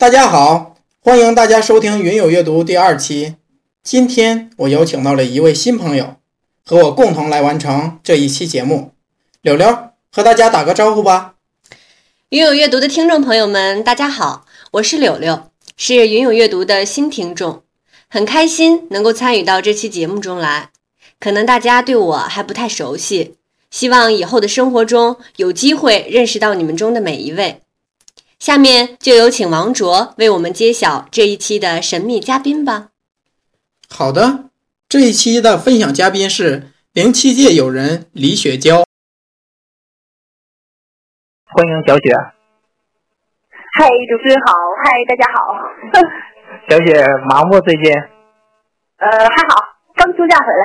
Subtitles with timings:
[0.00, 3.34] 大家好，欢迎大家收听《云友阅读》第二期。
[3.82, 6.14] 今天我邀请到了一位新朋友，
[6.64, 8.92] 和我共同来完成这一期节目。
[9.42, 11.34] 柳柳，和大家打个招呼吧。
[12.28, 17.64] 云友阅读的听众朋友们，大家好，我是柳柳，是云友阅读的新听众，
[18.08, 20.70] 很开心能够参与到这期节目中来。
[21.18, 23.34] 可能大家对我还不太熟悉，
[23.68, 27.62] 希望以后的生活中有机会认识到你们中的每一位。
[28.38, 32.90] 下面就有请王卓为我们揭晓这一期的神秘嘉宾吧。
[33.90, 34.50] 好的，
[34.88, 38.84] 这一期的分享嘉宾是零七届友人李雪娇。
[41.46, 42.14] 欢迎小雪。
[43.74, 44.52] 嗨，主持人好，
[44.84, 45.38] 嗨，大家好。
[46.70, 47.92] 小雪忙不最近？
[48.98, 50.62] 呃，还好，刚休假回来。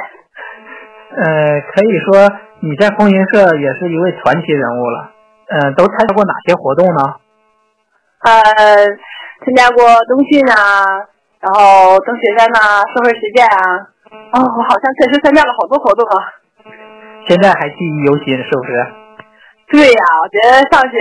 [1.17, 2.29] 呃，可以说
[2.61, 5.11] 你在风云社也是一位传奇人物了。
[5.47, 7.22] 呃，都参加过哪些活动呢？
[8.23, 8.31] 呃，
[9.43, 10.55] 参加过冬训啊，
[11.39, 13.91] 然后登雪山呐，社会实践啊。
[14.31, 16.17] 哦，我好像确实参加了好多活动啊。
[17.27, 18.71] 现在还记忆犹新，是不是？
[19.71, 20.97] 对呀，我觉得上学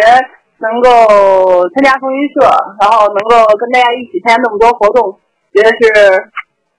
[0.58, 2.46] 能够参加风云社，
[2.80, 5.18] 然后能够跟大家一起参加那么多活动，
[5.54, 6.30] 觉得是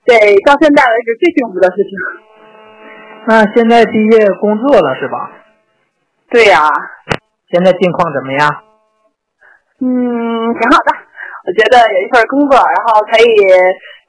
[0.05, 1.91] 对到现在为止最幸福的事情。
[3.25, 5.31] 那现在毕业工作了是吧？
[6.29, 6.67] 对呀。
[7.51, 8.63] 现在近况怎么样？
[9.83, 10.89] 嗯，挺好的。
[11.43, 13.27] 我觉得有一份工作，然后可以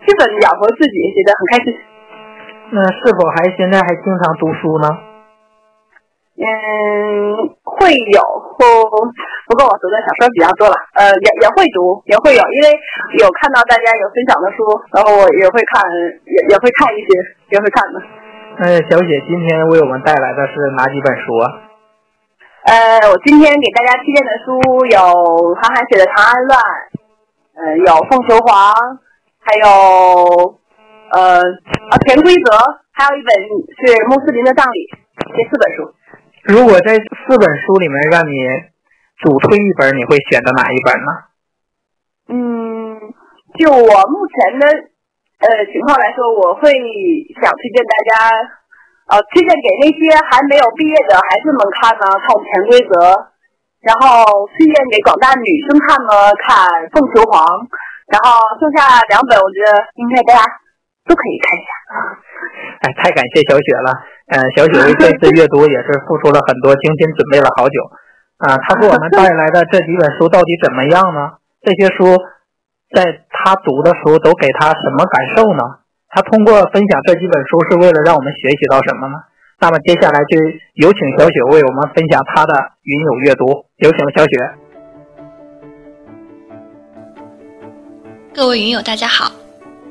[0.07, 1.75] 基本养活自己，觉得很开心。
[2.71, 4.87] 那是否还现在还经常读书呢？
[6.39, 6.47] 嗯，
[7.63, 8.23] 会有，
[8.55, 8.63] 不
[9.47, 10.75] 不过我读的小说比较多了。
[10.95, 12.71] 呃，也也会读，也会有，因为
[13.19, 14.63] 有看到大家有分享的书，
[14.95, 15.83] 然后我也会看，
[16.27, 17.11] 也也会看一些，
[17.51, 17.99] 也会看的。
[18.63, 21.64] 那小雪今天为我们带来的是哪几本书啊？
[22.65, 24.57] 呃，我今天给大家推荐的书
[24.89, 26.57] 有韩寒写的《长安乱》，
[27.61, 28.73] 呃，有《凤求凰》，
[29.37, 29.69] 还有
[31.13, 32.49] 呃啊《潜规则》，
[32.97, 33.37] 还有一本
[33.69, 34.81] 是《穆斯林的葬礼》，
[35.37, 35.93] 这四本书。
[36.49, 38.33] 如果在四本书里面让你
[39.21, 41.11] 主推一本，你会选择哪一本呢？
[42.33, 42.97] 嗯，
[43.61, 44.65] 就我目前的
[45.45, 48.64] 呃情况来说，我会想推荐大家。
[49.05, 52.93] 呃，推荐给那些还没有毕业的孩子们看呢，看《潜规则》；
[53.85, 57.45] 然后推荐给广大女生看呢，看《凤求凰》；
[58.09, 60.43] 然后剩下两本，我觉得应该大家
[61.05, 61.69] 都可以看一下。
[62.81, 63.89] 哎，太感谢小雪了。
[64.33, 67.77] 呃，小雪为这次阅读也是付出了很多，精心准备了好久。
[68.41, 71.37] 啊，她给我们带来的这几本书到底怎么样呢？
[71.61, 72.09] 这些书
[72.89, 75.84] 在她读的时候都给她什么感受呢？
[76.15, 79.15] 他通过分享这几本书是为了让我们学习到什么呢？
[79.59, 80.39] 那么接下来就
[80.75, 82.53] 有请小雪为我们分享她的
[82.83, 83.67] 云友阅读。
[83.79, 84.55] 有请小雪。
[88.33, 89.33] 各位云友，大家好，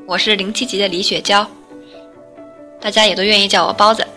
[0.06, 1.45] 我是零七级的李雪娇，
[2.79, 4.07] 大家也都愿意叫我包子。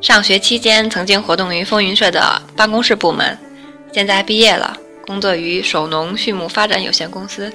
[0.00, 3.38] 上学期间曾经活动于风云社的办公室部门，
[3.92, 7.52] 现在毕业了，工作于首农畜牧发展有限公司。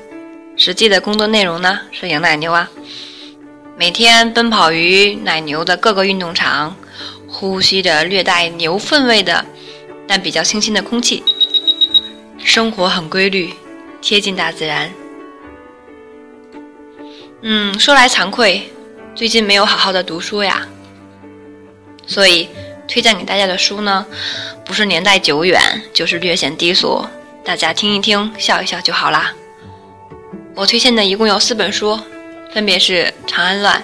[0.56, 2.70] 实际的工作内容呢是养奶牛啊。
[3.78, 6.76] 每天奔跑于奶牛的各个运动场，
[7.28, 9.44] 呼吸着略带牛粪味的
[10.08, 11.24] 但比较清新的空气，
[12.38, 13.54] 生活很规律，
[14.02, 14.92] 贴近大自然。
[17.42, 18.72] 嗯，说来惭愧，
[19.16, 20.68] 最近没有好好的读书呀，
[22.06, 22.50] 所以
[22.88, 24.06] 推荐给大家的书呢，
[24.64, 25.60] 不是年代久远，
[25.92, 27.04] 就是略显低俗，
[27.44, 29.34] 大家听一听，笑一笑就好啦。
[30.54, 32.00] 我推荐的一共有四本书。
[32.54, 33.78] 分别是《长安乱》《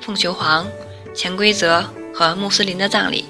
[0.00, 0.64] 凤求凰》
[1.12, 1.80] 《潜规则》
[2.14, 3.24] 和《穆斯林的葬礼》。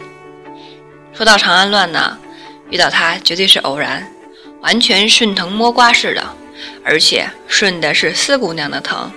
[1.16, 2.18] 说到《长安乱》呢，
[2.68, 4.06] 遇到它绝对是偶然，
[4.60, 6.22] 完全顺藤摸瓜似的，
[6.84, 9.10] 而且顺的是四姑娘的藤。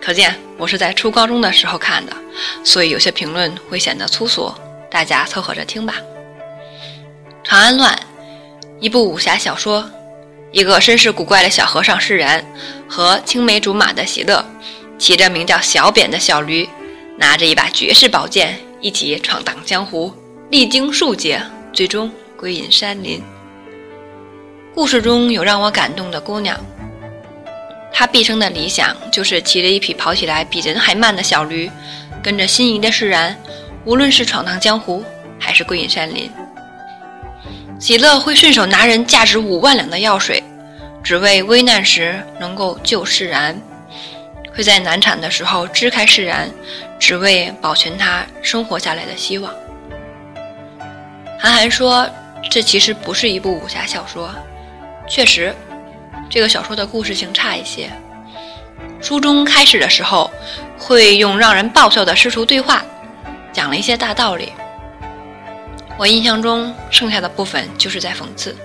[0.00, 2.16] 可见我是在初高中的时候看的，
[2.64, 4.50] 所以有些评论会显得粗俗，
[4.90, 5.96] 大家凑合着听吧。
[7.46, 7.94] 《长安乱》
[8.80, 9.86] 一部武侠小说，
[10.50, 12.42] 一个身世古怪的小和尚释然
[12.88, 14.42] 和青梅竹马的喜乐。
[15.00, 16.68] 骑着名叫小扁的小驴，
[17.16, 20.12] 拿着一把绝世宝剑，一起闯荡江湖，
[20.50, 21.42] 历经数劫，
[21.72, 23.20] 最终归隐山林。
[24.74, 26.54] 故事中有让我感动的姑娘，
[27.90, 31.70] 她毕生的理想就是骑着一匹跑起来比人还慢的小驴，
[32.22, 33.34] 跟着心仪的释然，
[33.86, 35.02] 无论是闯荡江湖，
[35.38, 36.30] 还是归隐山林。
[37.78, 40.44] 喜乐会顺手拿人价值五万两的药水，
[41.02, 43.58] 只为危难时能够救释然。
[44.54, 46.50] 会在难产的时候支开释然，
[46.98, 49.52] 只为保全他生活下来的希望。
[51.38, 52.08] 韩寒说
[52.50, 54.30] ：“这其实不是一部武侠小说。”
[55.08, 55.54] 确实，
[56.28, 57.90] 这个小说的故事性差一些。
[59.00, 60.30] 书中开始的时候，
[60.78, 62.84] 会用让人爆笑的师徒对话，
[63.52, 64.52] 讲了一些大道理。
[65.96, 68.56] 我印象中，剩下的部分就是在讽刺。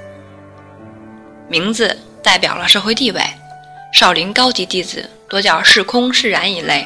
[1.47, 3.21] 名字代表了社会地位，
[3.95, 6.85] 少林高级弟子多叫是空是然一类，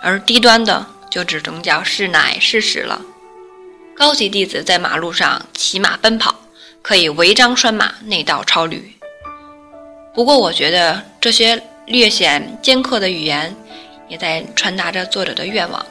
[0.00, 2.98] 而低端的就只能叫是乃是实了。
[3.94, 6.34] 高级弟子在马路上骑马奔跑，
[6.80, 8.90] 可以违章拴马，内道超驴。
[10.14, 11.62] 不过，我觉得这些。
[11.86, 13.52] 略显尖刻的语言，
[14.06, 15.84] 也在传达着作者的愿望，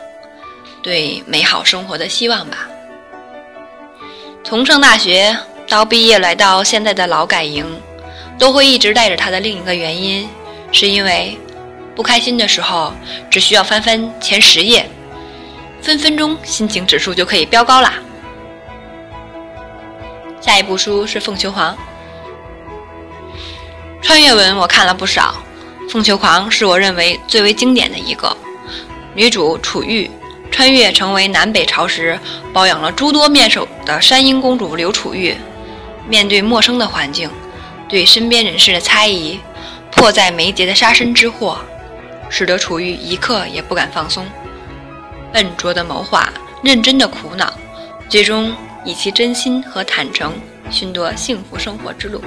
[0.82, 2.70] 对美好生活的希望吧。
[4.42, 5.38] 从上大学
[5.68, 7.82] 到毕业，来到现在的劳改营，
[8.38, 10.26] 都会一直带着他的另一个原因，
[10.72, 11.38] 是因为
[11.96, 12.94] 不开心的时候，
[13.30, 14.90] 只需要翻翻前十页，
[15.82, 17.94] 分分钟心情指数就可以飙高啦。
[20.40, 21.76] 下一部书是《凤求凰》，
[24.02, 25.36] 穿越文我看了不少。
[25.92, 28.36] 《凤求凰》是我认为最为经典的一个。
[29.16, 30.10] 女主楚玉
[30.52, 32.18] 穿越成为南北朝时
[32.54, 35.36] 包养了诸多面首的山阴公主刘楚玉，
[36.08, 37.30] 面对陌生的环境，
[37.90, 39.40] 对身边人士的猜疑，
[39.92, 41.60] 迫在眉睫的杀身之祸，
[42.30, 44.26] 使得楚玉一刻也不敢放松。
[45.32, 46.32] 笨拙的谋划，
[46.64, 47.54] 认真的苦恼，
[48.08, 48.54] 最终
[48.84, 50.34] 以其真心和坦诚
[50.72, 52.22] 寻得幸福生活之路。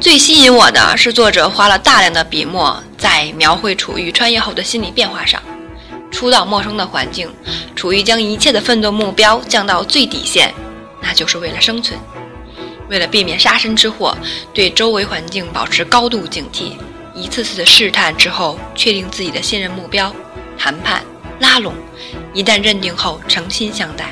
[0.00, 5.40] 最吸引我的是，作者花了大量的笔墨在描绘楚玉穿越后的心理变化上。
[6.10, 7.32] 初到陌生的环境，
[7.74, 10.52] 楚玉将一切的奋斗目标降到最底线，
[11.00, 11.98] 那就是为了生存。
[12.92, 14.14] 为了避免杀身之祸，
[14.52, 16.74] 对周围环境保持高度警惕，
[17.14, 20.14] 一次次的试探之后，确定自己的信任目标，
[20.58, 21.02] 谈判
[21.40, 21.72] 拉拢，
[22.34, 24.10] 一旦认定后，诚心相待。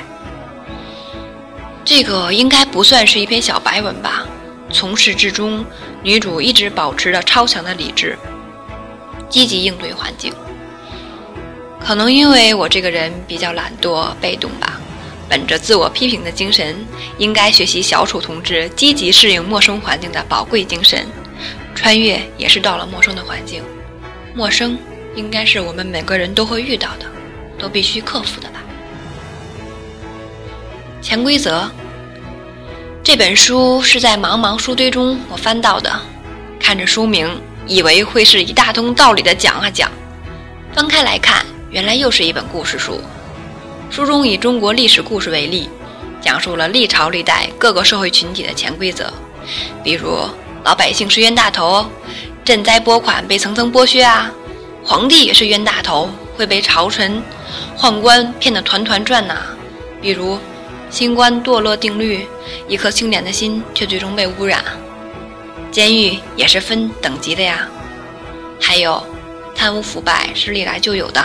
[1.85, 4.25] 这个应该不算是一篇小白文吧？
[4.71, 5.63] 从始至终，
[6.01, 8.17] 女主一直保持着超强的理智，
[9.29, 10.33] 积极应对环境。
[11.79, 14.80] 可能因为我这个人比较懒惰、被动吧。
[15.31, 16.75] 本着自我批评的精神，
[17.17, 21.07] 应该学习小楚同志积极适应陌生环境的宝贵精神。
[21.73, 23.63] 穿越也是到了陌生的环境，
[24.35, 24.77] 陌生
[25.15, 27.05] 应该是我们每个人都会遇到的，
[27.57, 28.61] 都必须克服的吧。
[31.01, 31.71] 潜规则。
[33.01, 35.97] 这本书是在茫茫书堆中我翻到的，
[36.59, 39.89] 看着书名，以为会是一大通道理的讲啊讲，
[40.73, 42.99] 翻开来看，原来又是一本故事书。
[43.91, 45.69] 书中以中国历史故事为例，
[46.21, 49.11] 讲述了历朝历代各个社会群体的潜规则，
[49.83, 50.17] 比如
[50.63, 51.85] 老百姓是冤大头，
[52.45, 54.31] 赈灾拨款被层层剥削啊；
[54.81, 57.21] 皇帝也是冤大头，会被朝臣
[57.77, 59.35] 宦官骗得团团转呐，
[60.01, 60.39] 比如。
[60.89, 62.27] 新官堕落定律，
[62.67, 64.61] 一颗清廉的心却最终被污染。
[65.71, 67.65] 监狱也是分等级的呀。
[68.59, 69.01] 还有，
[69.55, 71.23] 贪污腐败是历来就有的。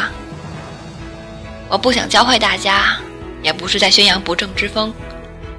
[1.69, 2.99] 我不想教坏大家，
[3.43, 4.93] 也不是在宣扬不正之风，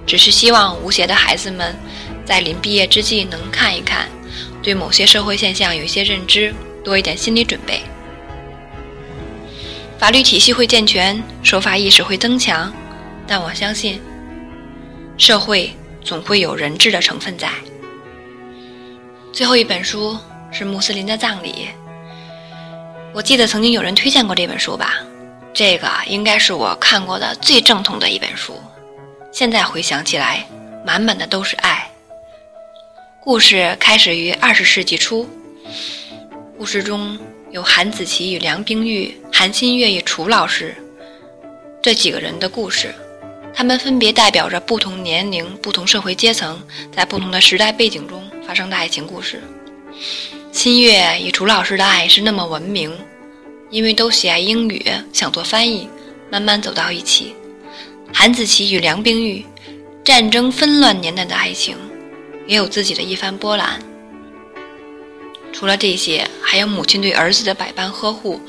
[0.06, 1.76] 只是希望无邪的孩子们
[2.26, 4.08] 在临毕业之际能看一看，
[4.64, 7.82] 对某些社会现象有一些认知，多一点心理准备。
[10.00, 12.72] 法律体系会健全，守法意识会增强。
[13.28, 14.00] 但我相信，
[15.18, 17.50] 社会总会有人质的成分在。
[19.34, 20.18] 最后一本书
[20.52, 21.68] 是穆斯林的葬礼。
[23.14, 24.94] 我记得曾经有人推荐过这本书吧？
[25.58, 28.62] 这个应该是我看过的最正统的一本书。
[29.32, 30.46] 现在回想起来，
[30.86, 31.90] 满满的都是爱。
[33.20, 35.28] 故事开始于二十世纪初，
[36.60, 37.18] 故事中
[37.50, 40.76] 有韩子琪与梁冰玉、韩新月与楚老师
[41.82, 42.94] 这几个人的故事。
[43.52, 46.62] 他们分别代表着不同年龄、不同社会阶层，
[46.96, 49.42] 在不同的时代背景中发生的爱情故事。
[50.52, 52.96] 新月与楚老师的爱是那么文明，
[53.70, 55.90] 因为都喜爱英语，想做翻译，
[56.30, 57.36] 慢慢走到一起。
[58.14, 59.46] 韩子琪与梁冰玉，
[60.04, 61.76] 战争纷乱年代的爱情，
[62.46, 63.80] 也有自己的一番波澜。
[65.52, 68.40] 除了这些，还有母亲对儿子的百般呵护，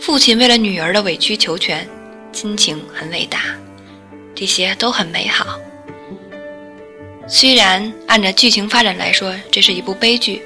[0.00, 1.88] 父亲为了女儿的委曲求全，
[2.32, 3.40] 亲情很伟大。
[4.34, 5.58] 这些都很美好。
[7.26, 10.40] 虽然按照剧情发展来说，这是一部悲剧，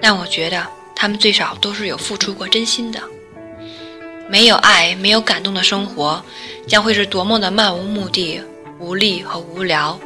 [0.00, 0.66] 但我觉得
[0.96, 3.00] 他们最少都是有付出过真心的。
[4.30, 6.22] 没有爱、没有感动的生活，
[6.66, 8.38] 将会是多么的漫无目的、
[8.78, 9.98] 无力和无聊。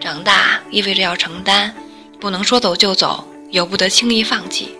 [0.00, 1.72] 长大意味着要承担，
[2.18, 4.74] 不能说走就走，由不得轻易放弃。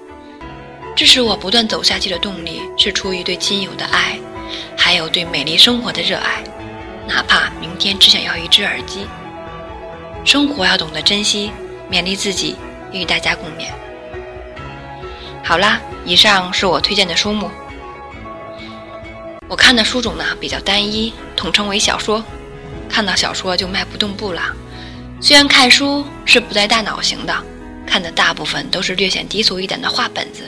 [0.97, 4.19] 支持我不断走下去的动力，是出于对亲友的爱，
[4.77, 6.43] 还有对美丽生活的热爱。
[7.07, 9.07] 哪怕明天只想要一只耳机，
[10.25, 11.53] 生活要懂得珍惜，
[11.89, 12.57] 勉励自己，
[12.91, 13.69] 与大家共勉。
[15.45, 17.49] 好啦，以上是我推荐的书目。
[19.49, 22.23] 我看的书种呢比较单一，统称为小说。
[22.89, 24.43] 看到小说就迈不动步了。
[25.21, 27.35] 虽然看书是不带大脑型的，
[27.87, 30.43] 看的大部分都是略显低俗一点的画本子。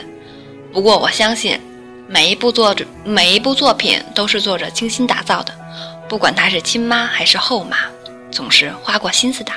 [0.71, 1.59] 不过我相信，
[2.07, 5.53] 每一部作者每一部作品都是作者精心打造的，
[6.07, 7.77] 不管他是亲妈还是后妈，
[8.31, 9.51] 总是花过心思的。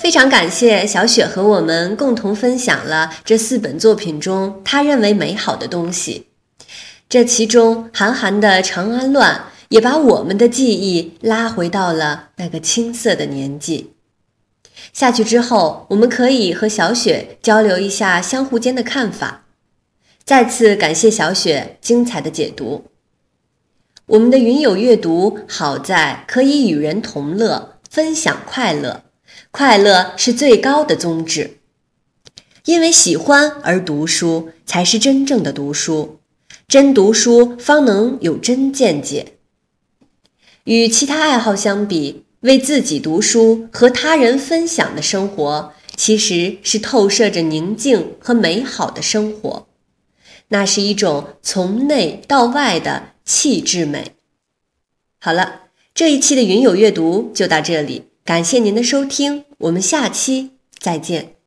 [0.00, 6.28] 非常感谢小雪和我们共同分享了这四本作品中他认为美好的东西。
[7.06, 9.34] 这其中，韩寒的《长安乱》
[9.68, 13.92] 也把我们的记忆拉回到了那个青涩的年纪。
[14.94, 19.44] 下去之后，我们可以和小雪交流一下相互间的看法。
[20.24, 22.84] 再次感谢小雪精彩的解读。
[24.06, 29.02] 我们的云友阅读好在可以与人同乐，分享快乐。
[29.52, 31.58] 快乐是最高的宗旨，
[32.66, 36.20] 因为喜欢而读书，才是真正的读书。
[36.68, 39.34] 真读书，方能有真见解。
[40.64, 49.66] 与其他爱好相比，为自己读书和他人分享的生活，其实是透射着宁静和美好的生活。
[50.48, 54.12] 那是一种从内到外的气质美。
[55.18, 58.09] 好了，这一期的云友阅读就到这里。
[58.24, 61.39] 感谢您的收听，我们下期再见。